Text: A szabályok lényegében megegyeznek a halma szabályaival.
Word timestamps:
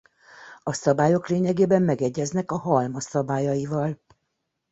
A 0.63 0.73
szabályok 0.73 1.27
lényegében 1.27 1.81
megegyeznek 1.81 2.51
a 2.51 2.57
halma 2.57 2.99
szabályaival. 2.99 3.99